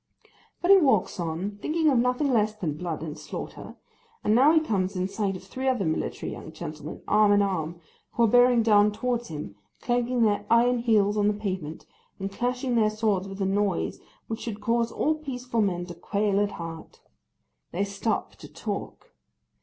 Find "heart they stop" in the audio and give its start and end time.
16.53-18.35